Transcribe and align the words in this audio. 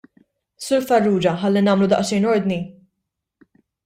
Sur 0.67 0.85
Farrugia, 0.91 1.33
ħalli 1.41 1.63
nagħmlu 1.67 1.89
daqsxejn 1.91 2.25
ordni. 2.33 2.59